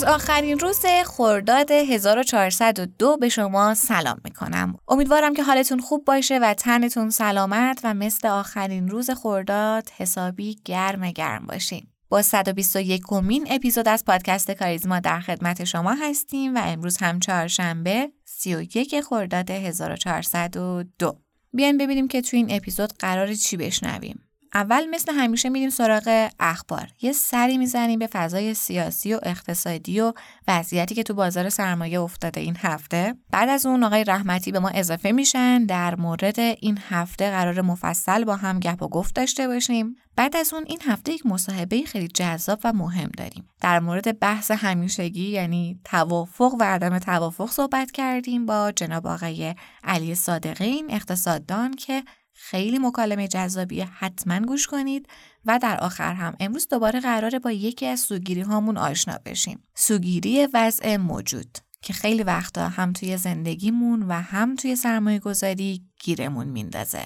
[0.00, 4.76] از آخرین روز خرداد 1402 به شما سلام می‌کنم.
[4.88, 11.10] امیدوارم که حالتون خوب باشه و تنتون سلامت و مثل آخرین روز خرداد حسابی گرم
[11.10, 11.86] گرم باشین.
[12.08, 18.10] با 121 کمین اپیزود از پادکست کاریزما در خدمت شما هستیم و امروز هم چهارشنبه
[18.24, 21.16] 31 خرداد 1402.
[21.52, 24.29] بیاین ببینیم که تو این اپیزود قرار چی بشنویم.
[24.54, 26.88] اول مثل همیشه میریم سراغ اخبار.
[27.02, 30.12] یه سری می‌زنیم به فضای سیاسی و اقتصادی و
[30.48, 33.14] وضعیتی که تو بازار سرمایه افتاده این هفته.
[33.30, 35.64] بعد از اون آقای رحمتی به ما اضافه میشن.
[35.64, 39.96] در مورد این هفته قرار مفصل با هم گپ و گفت داشته باشیم.
[40.16, 43.48] بعد از اون این هفته یک مصاحبه خیلی جذاب و مهم داریم.
[43.60, 50.14] در مورد بحث همیشگی یعنی توافق و عدم توافق صحبت کردیم با جناب آقای علی
[50.14, 52.02] صادقین اقتصاددان که
[52.42, 55.08] خیلی مکالمه جذابیه حتما گوش کنید
[55.46, 59.62] و در آخر هم امروز دوباره قراره با یکی از سوگیری هامون آشنا بشیم.
[59.74, 66.46] سوگیری وضع موجود که خیلی وقتا هم توی زندگیمون و هم توی سرمایه گذاری گیرمون
[66.46, 67.02] میندازه.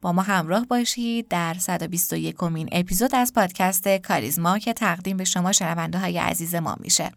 [0.00, 5.52] با ما همراه باشید در 121 کمین اپیزود از پادکست کاریزما که تقدیم به شما
[5.52, 7.10] شنونده های عزیز ما میشه.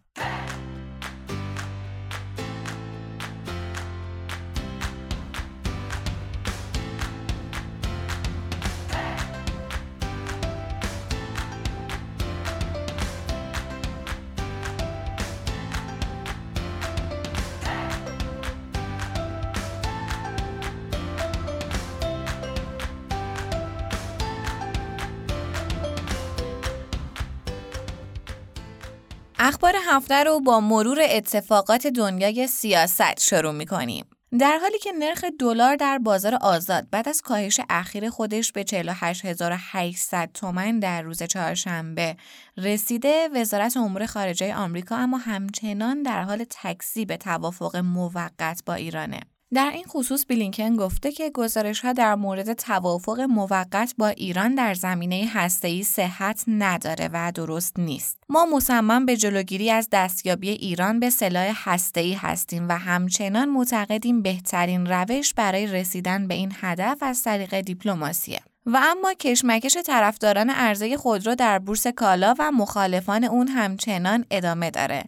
[29.99, 34.05] هفته رو با مرور اتفاقات دنیای سیاست شروع می کنیم.
[34.39, 40.29] در حالی که نرخ دلار در بازار آزاد بعد از کاهش اخیر خودش به 48800
[40.33, 42.15] تومن در روز چهارشنبه
[42.57, 49.19] رسیده وزارت امور خارجه آمریکا اما همچنان در حال تکذیب توافق موقت با ایرانه
[49.53, 54.73] در این خصوص بلینکن گفته که گزارش ها در مورد توافق موقت با ایران در
[54.73, 58.17] زمینه هسته‌ای صحت نداره و درست نیست.
[58.29, 64.85] ما مصمم به جلوگیری از دستیابی ایران به سلاح هسته‌ای هستیم و همچنان معتقدیم بهترین
[64.85, 68.39] روش برای رسیدن به این هدف از طریق دیپلماسیه.
[68.65, 75.03] و اما کشمکش طرفداران عرضه خودرو در بورس کالا و مخالفان اون همچنان ادامه داره.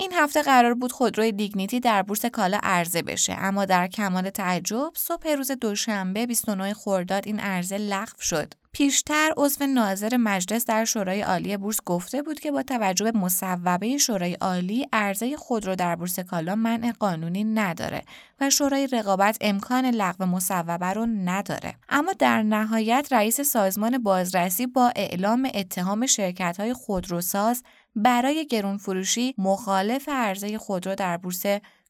[0.00, 4.92] این هفته قرار بود خودروی دیگنیتی در بورس کالا عرضه بشه اما در کمال تعجب
[4.96, 8.54] صبح روز دوشنبه 29 خرداد این عرضه لغو شد.
[8.72, 13.98] پیشتر عضو ناظر مجلس در شورای عالی بورس گفته بود که با توجه به مصوبه
[13.98, 18.02] شورای عالی عرضه خودرو در بورس کالا منع قانونی نداره
[18.40, 21.74] و شورای رقابت امکان لغو مصوبه رو نداره.
[21.88, 27.62] اما در نهایت رئیس سازمان بازرسی با اعلام اتهام شرکت های خودروساز
[27.96, 31.42] برای گرون فروشی مخالف عرضه خودرو در بورس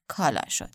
[0.09, 0.75] کالا شد.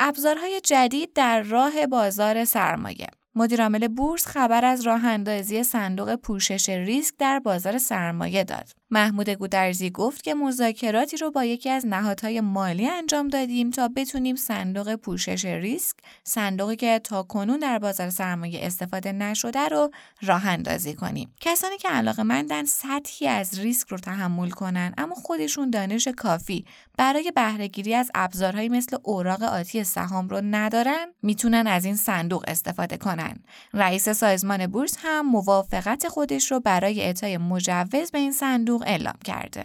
[0.00, 7.14] ابزارهای جدید در راه بازار سرمایه مدیرعامل بورس خبر از راه اندازی صندوق پوشش ریسک
[7.18, 8.68] در بازار سرمایه داد.
[8.92, 14.36] محمود گودرزی گفت که مذاکراتی رو با یکی از نهادهای مالی انجام دادیم تا بتونیم
[14.36, 19.90] صندوق پوشش ریسک، صندوقی که تا کنون در بازار سرمایه استفاده نشده رو
[20.22, 21.34] راه اندازی کنیم.
[21.40, 26.64] کسانی که علاقه مندن سطحی از ریسک رو تحمل کنن اما خودشون دانش کافی
[26.98, 32.96] برای بهرهگیری از ابزارهایی مثل اوراق آتی سهام رو ندارن، می‌تونن از این صندوق استفاده
[32.96, 33.36] کنن.
[33.74, 39.64] رئیس سازمان بورس هم موافقت خودش رو برای اعطای مجوز به این صندوق اعلام کرده.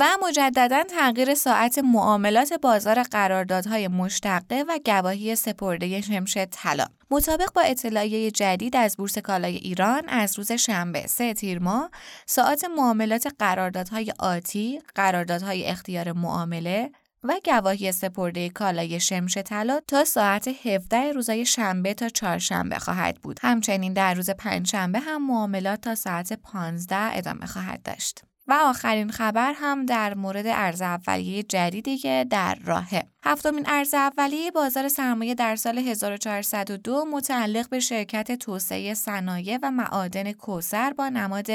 [0.00, 7.62] و مجددا تغییر ساعت معاملات بازار قراردادهای مشتقه و گواهی سپرده شمش طلا مطابق با
[7.62, 11.90] اطلاعیه جدید از بورس کالای ایران از روز شنبه سه تیر ماه
[12.26, 16.90] ساعت معاملات قراردادهای آتی قراردادهای اختیار معامله
[17.24, 23.40] و گواهی سپرده کالای شمش طلا تا ساعت 17 روزای شنبه تا چهارشنبه خواهد بود.
[23.42, 28.22] همچنین در روز پنجشنبه هم معاملات تا ساعت 15 ادامه خواهد داشت.
[28.46, 33.13] و آخرین خبر هم در مورد ارز اولیه جدیدی که در راهه.
[33.26, 40.32] هفتمین ارز اولیه بازار سرمایه در سال 1402 متعلق به شرکت توسعه صنایع و معادن
[40.32, 41.46] کوسر با نماد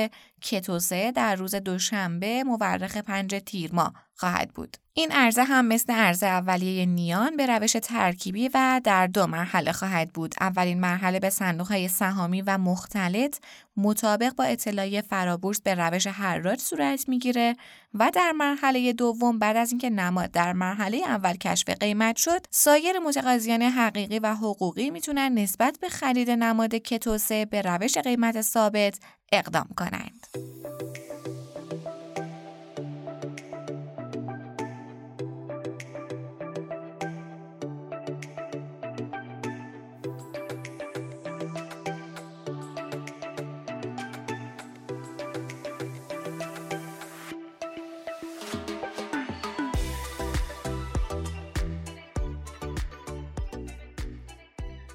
[0.42, 4.78] کتوسه در روز دوشنبه مورخ پنج تیر ماه خواهد بود.
[4.94, 10.14] این عرضه هم مثل عرضه اولیه نیان به روش ترکیبی و در دو مرحله خواهد
[10.14, 10.36] بود.
[10.42, 13.38] اولین مرحله به صندوق های سهامی و مختلط
[13.78, 17.56] مطابق با اطلاعیه فرابورس به روش حراج صورت می‌گیره
[17.94, 23.00] و در مرحله دوم بعد از اینکه نماد در مرحله اول کشف قیمت شد سایر
[23.00, 29.00] متقاضیان حقیقی و حقوقی می‌تونن نسبت به خرید نماد کتوسه به روش قیمت ثابت
[29.32, 30.28] اقدام کنند.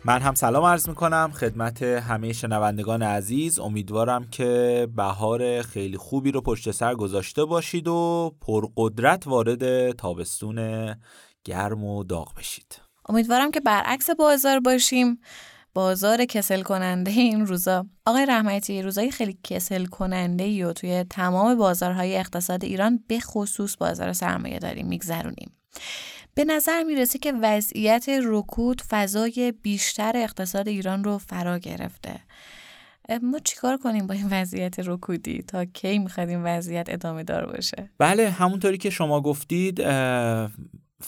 [0.06, 3.58] من هم سلام عرض می کنم خدمت همه شنوندگان عزیز.
[3.58, 10.88] امیدوارم که بهار خیلی خوبی رو پشت سر گذاشته باشید و پرقدرت وارد تابستون
[11.44, 12.80] گرم و داغ بشید.
[13.08, 15.20] امیدوارم که برعکس بازار باشیم.
[15.74, 17.86] بازار کسل کننده این روزا.
[18.06, 24.12] آقای رحمتی روزای خیلی کسل کننده و توی تمام بازارهای اقتصاد ایران به خصوص بازار
[24.12, 25.52] سرمایه داریم میگذرونیم.
[26.34, 32.20] به نظر می‌رسه که وضعیت رکود فضای بیشتر اقتصاد ایران رو فرا گرفته.
[33.22, 37.90] ما چیکار کنیم با این وضعیت رکودی تا کی می‌خواد این وضعیت ادامه دار باشه؟
[37.98, 39.80] بله همونطوری که شما گفتید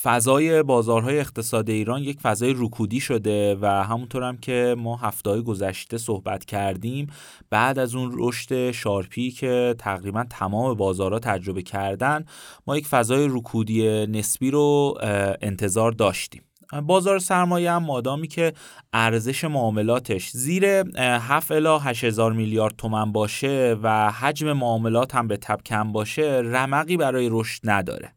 [0.02, 5.98] فضای بازارهای اقتصاد ایران یک فضای رکودی شده و همونطور هم که ما هفته گذشته
[5.98, 7.06] صحبت کردیم
[7.50, 12.24] بعد از اون رشد شارپی که تقریبا تمام بازارها تجربه کردن
[12.66, 14.98] ما یک فضای رکودی نسبی رو
[15.40, 16.42] انتظار داشتیم.
[16.86, 18.52] بازار سرمایه هم مادامی که
[18.92, 25.60] ارزش معاملاتش زیر 7 الی 8000 میلیارد تومن باشه و حجم معاملات هم به تب
[25.66, 28.15] کم باشه رمقی برای رشد نداره.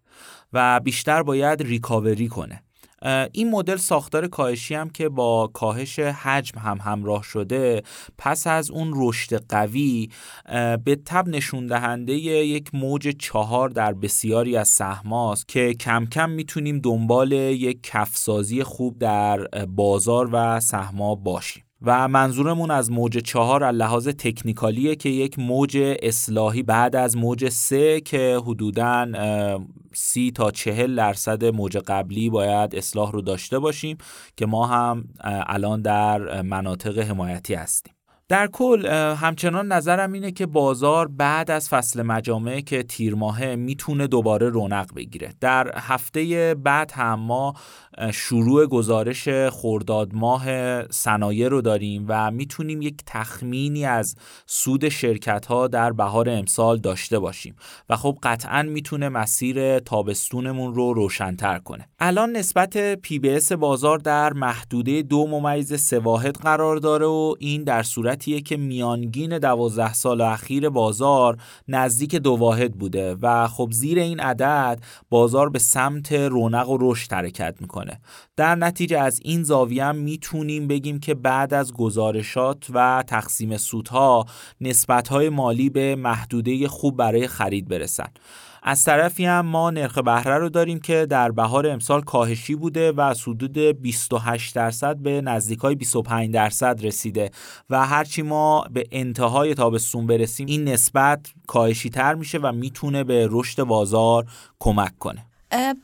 [0.54, 2.64] و بیشتر باید ریکاوری کنه.
[3.32, 7.84] این مدل ساختار کاهشی هم که با کاهش حجم هم همراه شده
[8.18, 10.10] پس از اون رشد قوی
[10.84, 16.80] به تب نشون دهنده یک موج چهار در بسیاری از سهماست که کم کم می‌تونیم
[16.80, 21.64] دنبال یک کفسازی خوب در بازار و سهما باشیم.
[21.82, 27.50] و منظورمون از موج چهار از لحاظ تکنیکالیه که یک موج اصلاحی بعد از موج
[27.50, 29.08] سه که حدوداً
[29.94, 33.98] سی تا چهل درصد موج قبلی باید اصلاح رو داشته باشیم
[34.38, 37.99] که ما هم الان در مناطق حمایتی هستیم.
[38.30, 38.86] در کل
[39.16, 44.94] همچنان نظرم اینه که بازار بعد از فصل مجامع که تیر ماهه می‌تونه دوباره رونق
[44.96, 45.34] بگیره.
[45.42, 47.54] در هفته بعد هم ما
[48.14, 50.44] شروع گزارش خورداد ماه
[50.88, 54.16] صنایع رو داریم و می‌تونیم یک تخمینی از
[54.46, 57.56] سود شرکت ها در بهار امسال داشته باشیم
[57.90, 61.90] و خب قطعا می‌تونه مسیر تابستونمون رو روشنتر کنه.
[62.00, 67.84] الان نسبت پی بی بازار در محدوده دو ممیز سه قرار داره و این در
[68.20, 71.38] صورتیه که میانگین دوازده سال اخیر بازار
[71.68, 74.80] نزدیک دو واحد بوده و خب زیر این عدد
[75.10, 78.00] بازار به سمت رونق و رشد حرکت می‌کنه.
[78.36, 84.26] در نتیجه از این زاویه هم می‌تونیم بگیم که بعد از گزارشات و تقسیم سودها
[84.62, 88.10] نسبتهای مالی به محدوده خوب برای خرید برسن.
[88.64, 93.14] از طرفی هم ما نرخ بهره رو داریم که در بهار امسال کاهشی بوده و
[93.28, 97.32] حدود 28 درصد به نزدیک های 25 درصد رسیده
[97.70, 103.28] و هرچی ما به انتهای تابستون برسیم این نسبت کاهشی تر میشه و می‌تونه به
[103.32, 104.26] رشد بازار
[104.60, 105.26] کمک کنه.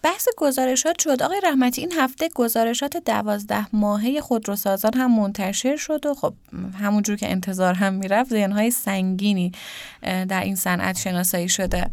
[0.04, 1.24] بحث گزارشات شد.
[1.24, 6.34] آقای رحمتی این هفته گزارشات دوازده ماهه خودروسازان هم منتشر شد و خب
[6.80, 9.52] همونجور که انتظار هم می‌رفت زیانهای سنگینی
[10.02, 11.90] در این صنعت شناسایی شده.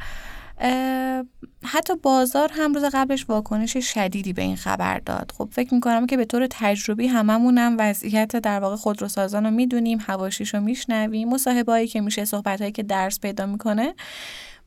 [1.65, 5.33] حتی بازار هم روز قبلش واکنش شدیدی به این خبر داد.
[5.39, 10.55] خب فکر می‌کنم که به طور تجربی هممونم وضعیت در واقع خودروسازان رو می‌دونیم هواشیش
[10.55, 11.29] رو میشنویم.
[11.29, 13.95] مصاحبهایی که میشه صحبتهایی که درس پیدا می‌کنه.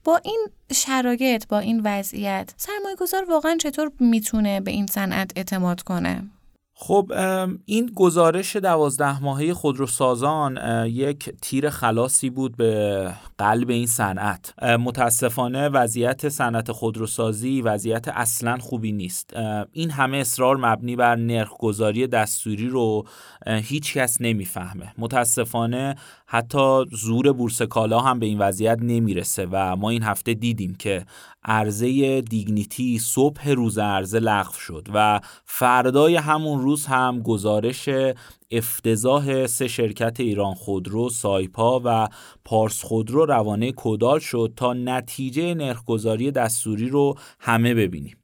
[0.03, 5.81] با این شرایط با این وضعیت سرمایه گذار واقعا چطور می‌تونه به این صنعت اعتماد
[5.81, 6.23] کنه؟
[6.77, 7.11] خب
[7.65, 14.63] این گزارش دوازده ماهه خودروسازان یک تیر خلاصی بود به قلب این صنعت.
[14.63, 19.33] متاسفانه وضعیت صنعت خودروسازی وضعیت اصلا خوبی نیست.
[19.71, 23.05] این همه اصرار مبنی بر نرخ گذاری دستوری رو
[23.47, 24.93] هیچ کس نمی‌فهمه.
[24.97, 30.75] متاسفانه حتی زور بورس کالا هم به این وضعیت نمی‌رسه و ما این هفته دیدیم
[30.75, 31.05] که
[31.45, 37.89] عرضه دیگنیتی صبح روز عرضه لغو شد و فردای همون روز هم گزارش
[38.51, 42.07] افتضاح سه شرکت ایران خودرو، سایپا و
[42.45, 48.17] پارس خودرو روانه کودال شد تا نتیجه نرخگذاری دستوری رو همه ببینیم.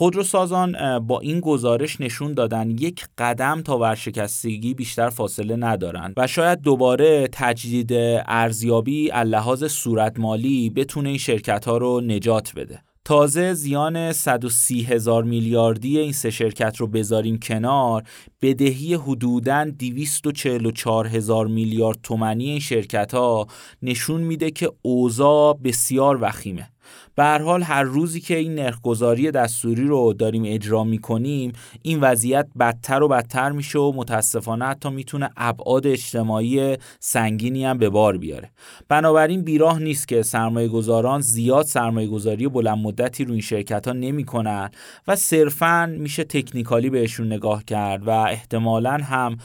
[0.00, 6.60] خودروسازان با این گزارش نشون دادن یک قدم تا ورشکستگی بیشتر فاصله ندارند و شاید
[6.60, 7.92] دوباره تجدید
[8.26, 12.82] ارزیابی اللحاظ صورت مالی بتونه این شرکت ها رو نجات بده.
[13.04, 18.02] تازه زیان 130 هزار میلیاردی این سه شرکت رو بذاریم کنار
[18.42, 23.46] بدهی حدوداً 244 هزار میلیارد تومنی این شرکت ها
[23.82, 26.68] نشون میده که اوضاع بسیار وخیمه.
[27.14, 32.48] به هر حال هر روزی که این نرخگذاری دستوری رو داریم اجرا می‌کنیم این وضعیت
[32.60, 38.50] بدتر و بدتر میشه و متاسفانه حتی می‌تونه ابعاد اجتماعی سنگینی هم به بار بیاره.
[38.88, 43.92] بنابراین بیراه نیست که سرمایه گذاران زیاد سرمایه گذاری بلند مدتی رو این شرکت ها
[43.92, 44.70] نمی‌کنن
[45.08, 49.36] و صرفا میشه تکنیکالی بهشون نگاه کرد و احتمالا هم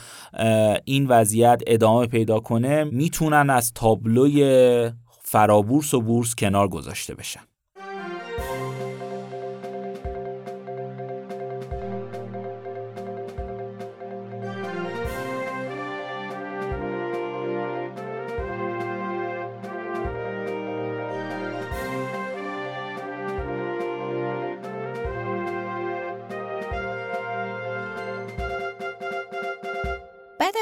[0.84, 2.84] این وضعیت ادامه پیدا کنه.
[2.84, 4.90] می‌تونن از تابلوی
[5.28, 7.45] فرابورس و بورس کنار گذاشته بشن.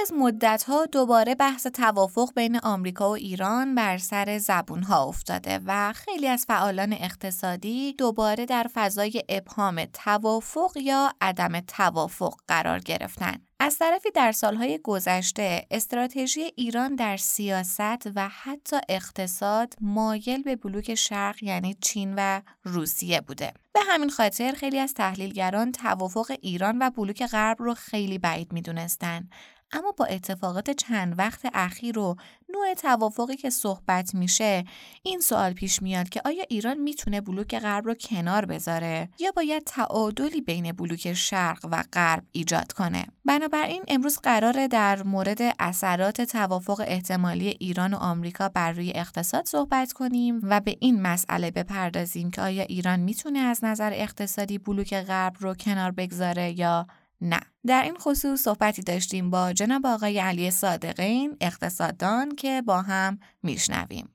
[0.03, 5.93] از مدتها دوباره بحث توافق بین آمریکا و ایران بر سر زبون ها افتاده و
[5.93, 13.37] خیلی از فعالان اقتصادی دوباره در فضای ابهام توافق یا عدم توافق قرار گرفتن.
[13.61, 20.95] از طرفی در سالهای گذشته استراتژی ایران در سیاست و حتی اقتصاد مایل به بلوک
[20.95, 23.53] شرق یعنی چین و روسیه بوده.
[23.73, 29.29] به همین خاطر خیلی از تحلیلگران توافق ایران و بلوک غرب رو خیلی بعید می‌دونستن
[29.73, 32.17] اما با اتفاقات چند وقت اخیر و
[32.55, 34.65] نوع توافقی که صحبت میشه
[35.03, 39.65] این سوال پیش میاد که آیا ایران می‌تونه بلوک غرب رو کنار بذاره یا باید
[39.65, 46.85] تعادلی بین بلوک شرق و غرب ایجاد کنه؟ بنابراین امروز قراره در مورد اثرات توافق
[46.87, 52.43] احتمالی ایران و آمریکا بر روی اقتصاد صحبت کنیم و به این مسئله بپردازیم که
[52.43, 56.87] آیا ایران می‌تونه از نظر اقتصادی بلوک غرب رو کنار بگذاره یا
[57.25, 57.41] نه.
[57.67, 64.14] در این خصوص صحبتی داشتیم با جناب آقای علی صادقین اقتصاددان که با هم میشنویم.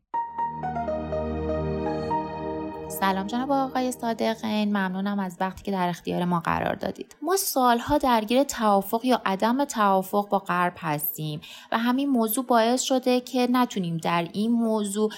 [2.90, 4.70] سلام جناب آقای صادقین.
[4.70, 7.16] ممنونم از وقتی که در اختیار ما قرار دادید.
[7.22, 11.42] ما سالها درگیر توافق یا عدم توافق با غرب هستیم
[11.72, 15.12] و همین موضوع باعث شده که نتونیم در این موضوع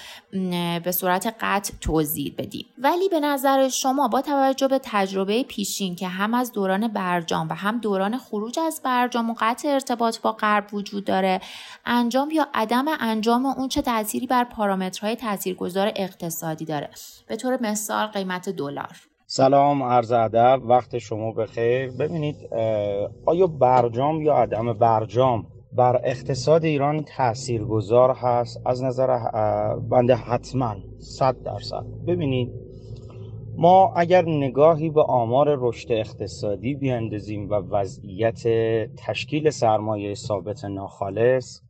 [0.84, 2.66] به صورت قطع توضیح بدیم.
[2.78, 7.54] ولی به نظر شما با توجه به تجربه پیشین که هم از دوران برجام و
[7.54, 11.40] هم دوران خروج از برجام و قطع ارتباط با غرب وجود داره
[11.86, 16.90] انجام یا عدم انجام اون چه تأثیری بر پارامترهای تاثیرگذار اقتصادی داره.
[17.26, 18.96] به طور مثال قیمت دلار.
[19.26, 20.60] سلام عرض ادب.
[20.64, 21.90] وقت شما بخیر.
[21.90, 22.36] ببینید
[23.26, 29.18] آیا برجام یا عدم برجام بر اقتصاد ایران تاثیرگذار هست؟ از نظر
[29.78, 31.84] بنده حتما صد درصد.
[32.06, 32.52] ببینید
[33.56, 38.42] ما اگر نگاهی به آمار رشد اقتصادی بیاندازیم و وضعیت
[39.06, 41.60] تشکیل سرمایه ثابت ناخالص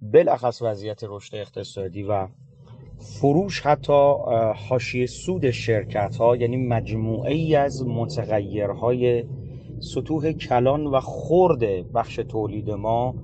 [0.00, 2.28] بالاخص وضعیت رشد اقتصادی و
[2.98, 4.12] فروش حتی
[4.68, 9.24] حاشیه سود شرکت ها یعنی مجموعه ای از متغیرهای
[9.80, 13.14] سطوح کلان و خرد بخش تولید ما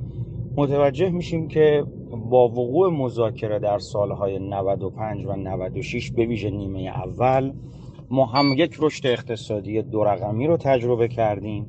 [0.56, 1.84] متوجه میشیم که
[2.30, 7.52] با وقوع مذاکره در سالهای 95 و 96 به ویژه نیمه اول
[8.10, 11.66] ما هم یک رشد اقتصادی دو رقمی رو تجربه کردیم.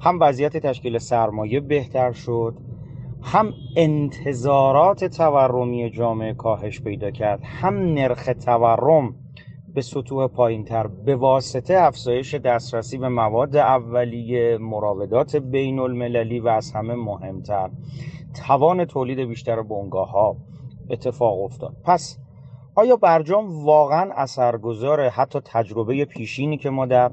[0.00, 2.54] هم وضعیت تشکیل سرمایه بهتر شد
[3.22, 9.14] هم انتظارات تورمی جامعه کاهش پیدا کرد هم نرخ تورم
[9.74, 16.48] به سطوح پایین تر به واسطه افزایش دسترسی به مواد اولیه مراودات بین المللی و
[16.48, 17.70] از همه مهمتر
[18.46, 20.36] توان تولید بیشتر بنگاه ها
[20.90, 21.76] اتفاق افتاد.
[21.84, 22.18] پس
[22.74, 27.10] آیا برجام واقعا اثرگذاره حتی تجربه پیشینی که ما در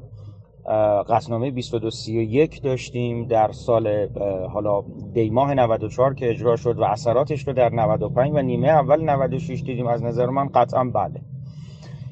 [1.10, 4.08] قصنامه 2231 داشتیم در سال
[4.54, 4.84] حالا
[5.14, 9.88] دیماه 94 که اجرا شد و اثراتش رو در 95 و نیمه اول 96 دیدیم.
[9.88, 11.22] از نظر من قطعا بله.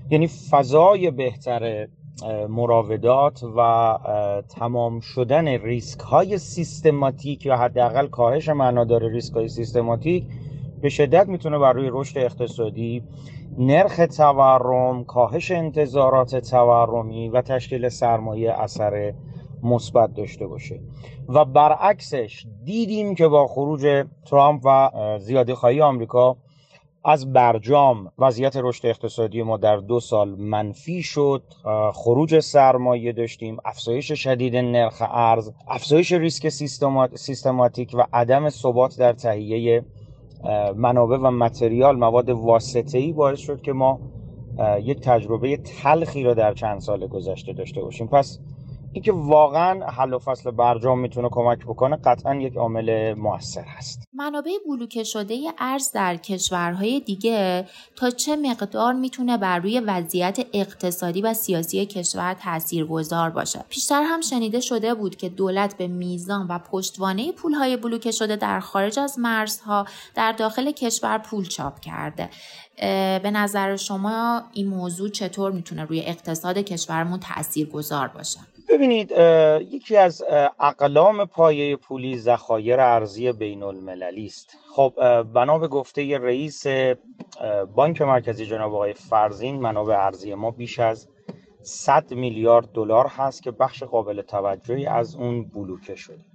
[0.10, 1.88] یعنی فضای بهتر
[2.50, 3.98] مراودات و
[4.50, 10.26] تمام شدن ریسک های سیستماتیک یا حداقل کاهش معنادار ریسک های سیستماتیک
[10.82, 13.04] به شدت می‌تونه بر روی رشد اقتصادی
[13.58, 19.14] نرخ تورم کاهش انتظارات تورمی و تشکیل سرمایه اثر
[19.64, 20.80] مثبت داشته باشه.
[21.30, 26.38] و برعکسش دیدیم که با خروج ترامپ و زیادی خواهی آمریکا
[27.06, 31.44] از برجام وضعیت رشد اقتصادی ما در دو سال منفی شد.
[31.94, 36.50] خروج سرمایه داشتیم افزایش شدید نرخ ارز افزایش ریسک
[37.16, 39.86] سیستماتیک و عدم ثبات در تهیه
[40.76, 44.00] منابع و متریال مواد واسطه ای باعث شد که ما
[44.82, 48.08] یک تجربه تلخی را در چند سال گذشته داشته باشیم.
[48.08, 48.40] پس
[48.96, 54.08] اینکه واقعا حل و فصل برجام می‌تونه کمک بکنه قطعا یک عامل موثر هست.
[54.14, 61.22] منابع بلوکه شده ارز در کشورهای دیگه تا چه مقدار می‌تونه بر روی وضعیت اقتصادی
[61.22, 66.60] و سیاسی کشور تاثیرگذار باشه؟ پیشتر هم شنیده شده بود که دولت به میزان و
[66.60, 69.86] پشتوانه پولهای بلوکه شده در خارج از مرزها
[70.16, 72.30] در داخل کشور پول چاپ کرده.
[73.24, 78.40] به نظر شما این موضوع چطور می‌تونه روی اقتصاد کشورمون تأثیر گذار باشه؟
[78.70, 79.12] ببینید
[79.72, 80.24] یکی از
[80.60, 84.94] اقلام پایه پولی ذخایر ارزی بین المللی است خب
[85.34, 86.64] بنا به گفته رئیس
[87.76, 91.08] بانک مرکزی جناب آقای فرزین منابع ارزی ما بیش از
[91.62, 96.26] 100 میلیارد دلار هست که بخش قابل توجهی از اون بلوکه شده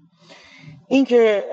[0.89, 1.45] اینکه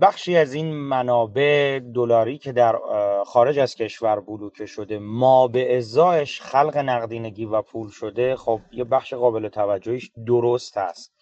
[0.00, 2.78] بخشی از این منابع دلاری که در
[3.26, 8.84] خارج از کشور بلوکه شده ما به ازایش خلق نقدینگی و پول شده خب یه
[8.84, 11.15] بخش قابل توجهیش درست هست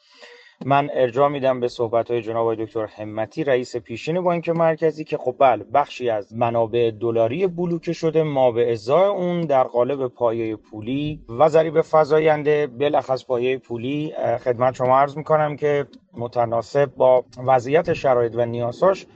[0.66, 5.36] من ارجاع میدم به صحبت های جناب دکتر همتی رئیس پیشین بانک مرکزی که خب
[5.38, 11.20] بله بخشی از منابع دلاری بلوکه شده ما به ازای اون در قالب پایه پولی
[11.28, 14.12] و ضریب فزاینده بلخص پایه پولی
[14.44, 19.06] خدمت شما عرض می‌کنم که متناسب با وضعیت شرایط و نیازاش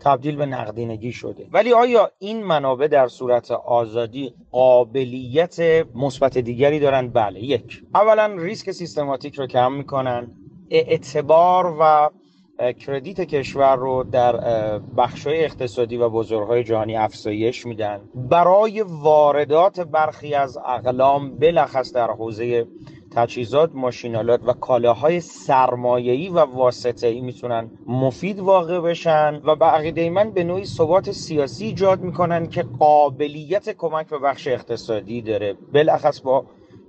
[0.00, 1.46] تبدیل به نقدینگی شده.
[1.52, 5.60] ولی آیا این منابع در صورت آزادی قابلیت
[5.94, 7.82] مثبت دیگری دارند بله یک.
[7.94, 10.47] اولا ریسک سیستماتیک رو کم می‌کنن.
[10.70, 12.10] اعتبار و
[12.72, 14.38] کردیت کشور رو در
[14.78, 18.00] بخشای اقتصادی و بزرگهای جهانی افزایش میدن.
[18.14, 22.66] برای واردات برخی از اقلام بلخص در حوزه
[23.14, 30.30] تجهیزات ماشینالات و کالاهای سرمایه‌ای و واسطه‌ای می‌تونن مفید واقع بشن و به عقیده من
[30.30, 35.56] به نوعی ثبات سیاسی ایجاد می‌کنن که قابلیت کمک به بخش اقتصادی داره.
[35.72, 36.44] بلخص با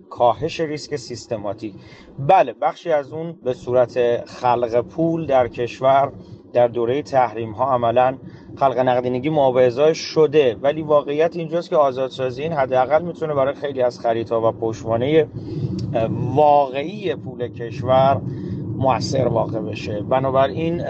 [0.10, 1.74] کاهش ریسک سیستماتیک.
[2.19, 6.12] بله بخشی از اون به صورت خلق پول در کشور
[6.54, 8.17] در دوره تحریم ها عملا
[8.56, 14.00] خلق نقدینگی معاوضه شده ولی واقعیت اینجاست که آزادسازی این حداقل می‌تونه برای خیلی از
[14.00, 15.28] خریدها و پشتوانه
[16.36, 18.22] واقعی پول کشور
[18.80, 20.02] موثر واقع بشه.
[20.02, 20.82] بنابراین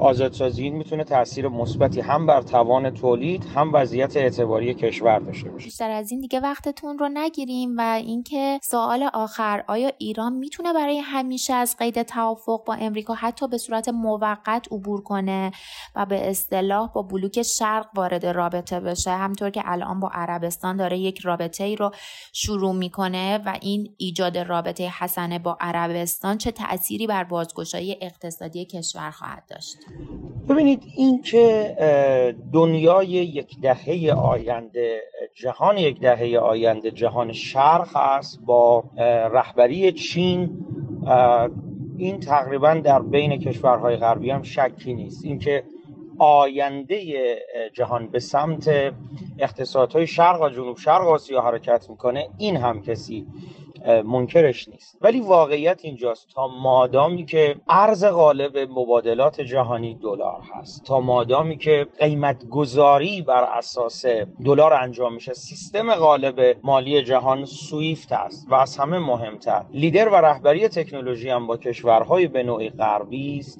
[0.00, 5.64] آزادسازی می‌تونه تاثیر مثبتی هم بر توان تولید هم وضعیت اعتباری کشور داشته باشه.
[5.64, 10.98] بیشتر از این دیگه وقتتون رو نگیریم و اینکه سوال آخر آیا ایران می‌تونه برای
[10.98, 15.50] همیشه از قید توافق با امریکا حتی به صورت موقت عبور کنه
[15.96, 20.98] و به اصطلاح با بلوک شرق وارد رابطه بشه؟ همطور که الان با عربستان داره
[20.98, 21.90] یک رابطه ای رو
[22.32, 29.10] شروع می‌کنه و این ایجاد رابطه حسنه با عربستان چه تأثیری بر بازگشایی اقتصادی کشور
[29.10, 29.76] خواهد داشت.
[30.48, 31.76] ببینید این که
[32.52, 35.00] دنیای یک دهه آینده
[35.34, 38.84] جهان یک دهه آینده جهان شرق است با
[39.32, 40.66] رهبری چین
[41.98, 45.24] این تقریبا در بین کشورهای غربی هم شکی نیست.
[45.24, 45.64] اینکه
[46.18, 47.02] آینده
[47.74, 48.92] جهان به سمت
[49.38, 53.26] اقتصادهای شرق و جنوب شرق آسیا حرکت می‌کنه این هم کسی
[53.86, 54.98] منکرش نیست.
[55.00, 56.28] ولی واقعیت اینجاست.
[56.34, 63.44] تا مادامی که ارز غالب مبادلات جهانی دلار هست تا مادامی که قیمت گذاری بر
[63.44, 64.04] اساس
[64.44, 69.64] دلار انجام میشه سیستم غالب مالی جهان سویفت است و از همه مهمتر.
[69.72, 73.58] لیدر و رهبری تکنولوژی هم با کشورهای به نوعی غربی است.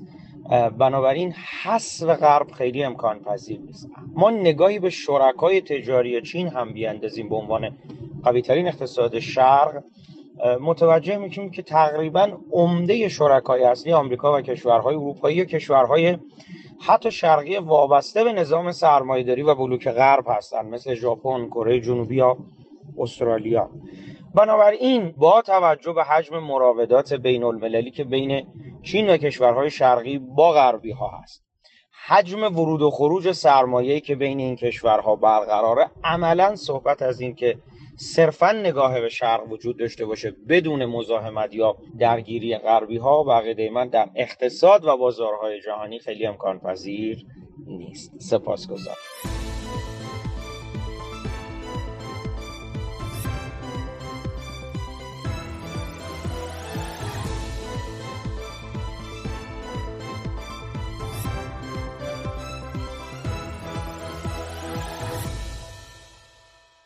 [0.79, 3.89] بنابراین حذف غرب خیلی امکان پذیر نیست.
[4.15, 7.77] ما نگاهی به شرکای تجاری چین هم بیاندازیم به عنوان
[8.25, 9.83] قویترین اقتصاد شرق.
[10.61, 16.17] متوجه میشیم که تقریبا عمده شرکای اصلی آمریکا و کشورهای اروپایی و کشورهای
[16.81, 22.37] حتی شرقی وابسته به نظام سرمایهداری و بلوک غرب هستند مثل ژاپن، کره جنوبی یا
[22.99, 23.71] استرالیا.
[24.39, 28.47] بنابراین با توجه به حجم مراودات بین المللی که بین
[28.83, 31.45] چین و کشورهای شرقی با غربی ها هست
[32.07, 37.59] حجم ورود و خروج سرمایه که بین این کشورها برقراره عملا صحبت از این که
[37.97, 43.71] صرفا نگاه به شرق وجود داشته باشه بدون مزاحمت یا درگیری غربی ها و عقیده
[43.71, 47.27] من در اقتصاد و بازارهای جهانی خیلی امکان پذیر
[47.67, 48.13] نیست.
[48.21, 49.38] سپاسگزارم.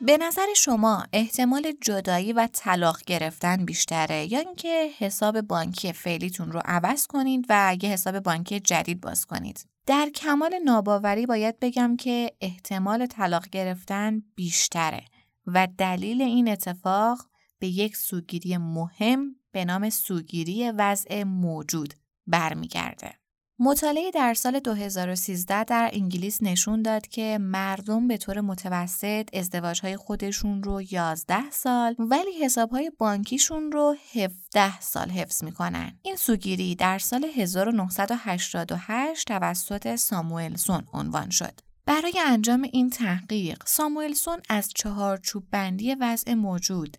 [0.06, 6.60] به نظر شما احتمال جدایی و طلاق گرفتن بیشتره یا اینکه حساب بانکی فعلیتون رو
[6.64, 12.32] عوض کنید و یه حساب بانکی جدید باز کنید؟ در کمال ناباوری باید بگم که
[12.40, 15.04] احتمال طلاق گرفتن بیشتره
[15.46, 17.26] و دلیل این اتفاق
[17.58, 21.94] به یک سوگیری مهم به نام سوگیری وضع موجود
[22.26, 23.21] برمیگرده.
[23.64, 30.62] مطالعه در سال 2013 در انگلیس نشون داد که مردم به طور متوسط ازدواجهای خودشون
[30.62, 35.98] رو 11 سال ولی حسابهای بانکیشون رو 17 سال حفظ می‌کنن.
[36.02, 41.60] این سوگیری در سال 1988 توسط ساموئلسون عنوان شد.
[41.86, 46.96] برای انجام این تحقیق ساموئلسون از چهارچوب بندی وضع موجود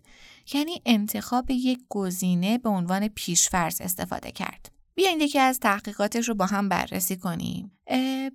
[0.54, 4.73] یعنی انتخاب یک گزینه به عنوان پیشفرض استفاده کرد.
[4.94, 7.78] بیاین یکی از تحقیقاتش رو با هم بررسی کنیم.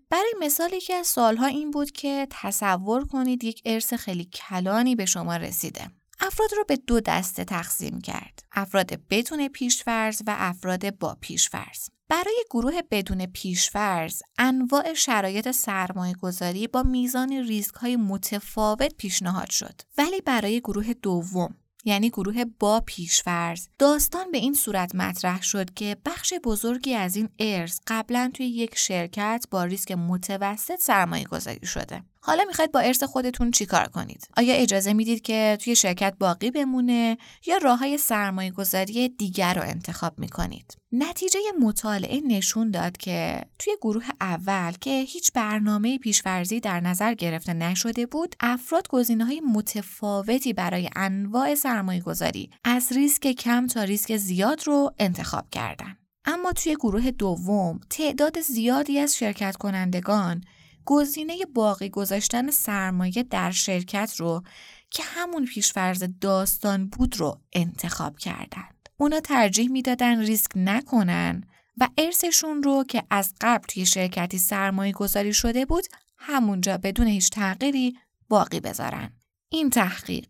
[0.10, 5.06] برای مثال یکی از سالها این بود که تصور کنید یک ارث خیلی کلانی به
[5.06, 5.92] شما رسیده.
[6.20, 8.44] افراد رو به دو دسته تقسیم کرد.
[8.52, 11.90] افراد بدون پیشفرض و افراد با پیشفرض.
[12.10, 19.82] برای گروه بدون پیشفرض انواع شرایط سرمایه گذاری با میزان ریسک های متفاوت پیشنهاد شد.
[19.98, 23.68] ولی برای گروه دوم یعنی گروه با پیشفرض.
[23.80, 28.78] داستان به این صورت مطرح شد که بخش بزرگی از این ارز قبلا توی یک
[28.78, 32.04] شرکت با ریسک متوسط سرمایه گذاری شده.
[32.22, 37.18] حالا می‌خواید با ارث خودتون چیکار کنید؟ آیا اجازه می‌دید که توی شرکت باقی بمونه
[37.46, 43.74] یا راه های سرمایه گذاری دیگر رو انتخاب می‌کنید؟ نتیجه مطالعه نشون داد که توی
[43.82, 50.54] گروه اول که هیچ برنامه پیشورزی در نظر گرفته نشده بود افراد گزینه های متفاوتی
[50.54, 55.98] برای انواع سرمایه گذاری از ریسک کم تا ریسک زیاد رو انتخاب کردند.
[56.26, 60.44] اما توی گروه دوم تعداد زیادی از شرکت کنندگان
[60.86, 64.44] گزینه باقی گذاشتن سرمایه در شرکت رو
[64.90, 68.90] که همون پیشفرز داستان بود رو انتخاب کردند.
[68.98, 71.44] اونا ترجیح می‌دادن ریسک نکنن
[71.78, 75.84] و ارثشون رو که از قبل توی شرکتی سرمایه گذاری شده بود
[76.18, 77.98] همونجا بدون هیچ تغییری
[78.30, 79.10] باقی بذارن.
[79.50, 80.28] این تحقیق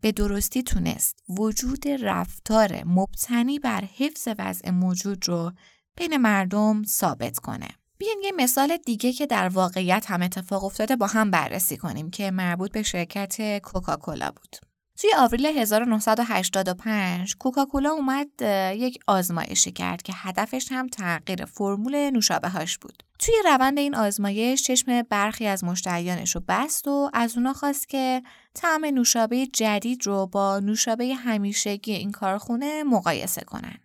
[0.00, 5.52] به درستی تونست وجود رفتار مبتنی بر حفظ وضع موجود رو
[5.96, 7.68] بین مردم ثابت کنه.
[8.00, 12.30] بیاین یه مثال دیگه که در واقعیت هم اتفاق افتاده با هم بررسی کنیم که
[12.30, 14.56] مربوط به شرکت کوکاکولا بود.
[15.00, 18.42] توی آوریل 1985 کوکاکولا اومد
[18.76, 23.02] یک آزمایشی کرد که هدفش هم تغییر فرمول نوشابه هاش بود.
[23.18, 28.22] توی روند این آزمایش چشم برخی از مشتریانش رو بست و از اونا خواست که
[28.54, 33.78] طعم نوشابه جدید رو با نوشابه همیشگی این کارخونه مقایسه کنن.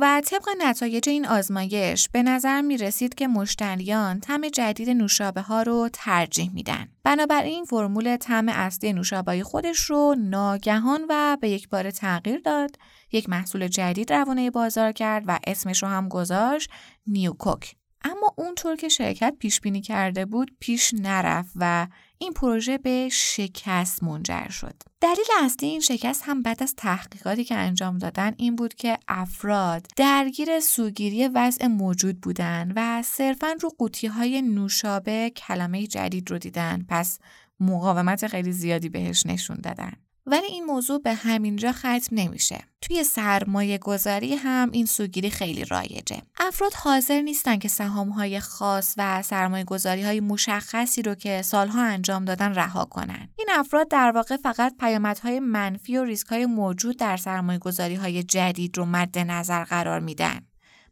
[0.00, 5.62] و طبق نتایج این آزمایش به نظر می رسید که مشتریان طعم جدید نوشابه ها
[5.62, 6.88] رو ترجیح میدن.
[7.04, 12.76] بنابراین فرمول طعم اصلی نوشابه خودش رو ناگهان و به یک بار تغییر داد.
[13.12, 16.70] یک محصول جدید روانه بازار کرد و اسمش رو هم گذاشت
[17.06, 17.74] نیوکوک.
[18.04, 21.86] اما اونطور که شرکت پیش بینی کرده بود پیش نرفت و
[22.22, 24.74] این پروژه به شکست منجر شد.
[25.00, 29.86] دلیل اصلی این شکست هم بعد از تحقیقاتی که انجام دادن این بود که افراد
[29.96, 36.86] درگیر سوگیری وضع موجود بودن و صرفا رو قوطی های نوشابه کلمه جدید رو دیدن
[36.88, 37.18] پس
[37.60, 39.92] مقاومت خیلی زیادی بهش نشون دادن.
[40.26, 42.64] ولی این موضوع به همینجا ختم نمیشه.
[42.80, 46.22] توی سرمایه گذاری هم این سوگیری خیلی رایجه.
[46.36, 51.82] افراد حاضر نیستن که سهام های خاص و سرمایه گذاری های مشخصی رو که سالها
[51.82, 53.28] انجام دادن رها کنن.
[53.38, 58.22] این افراد در واقع فقط پیامدهای منفی و ریسک های موجود در سرمایه گذاری های
[58.22, 60.46] جدید رو مد نظر قرار میدن.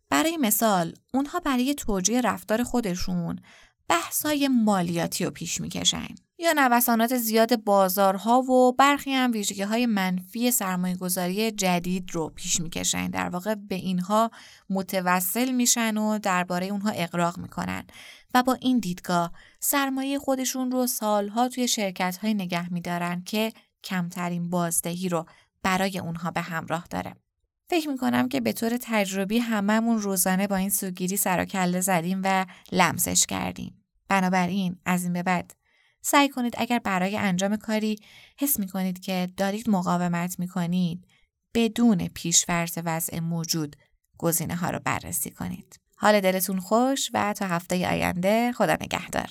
[0.08, 3.38] برای مثال، اونها برای توجیه رفتار خودشون
[3.88, 6.08] بحثای مالیاتی رو پیش می‌کشن.
[6.42, 12.60] یا نوسانات زیاد بازارها و برخی هم ویژگی های منفی سرمایه گذاری جدید رو پیش
[12.60, 14.30] می‌کشن در واقع به اینها
[14.70, 17.84] متوسل میشن و درباره اونها اقراق می‌کنن
[18.34, 23.52] و با این دیدگاه سرمایه خودشون رو سالها توی شرکت های نگه میدارن که
[23.84, 25.26] کمترین بازدهی رو
[25.62, 27.14] برای اونها به همراه داره.
[27.68, 32.46] فکر می‌کنم که به طور تجربی هممون روزانه با این سوگیری سر و زدیم و
[32.72, 33.84] لمسش کردیم.
[34.08, 35.59] بنابراین از این به بعد
[36.02, 37.96] سعی کنید اگر برای انجام کاری
[38.38, 41.06] حس می کنید که دارید مقاومت می کنید
[41.54, 43.76] بدون پیشفرض وضع موجود
[44.18, 45.80] گزینه ها رو بررسی کنید.
[45.96, 49.30] حال دلتون خوش و تا هفته آینده خدا نگهدار.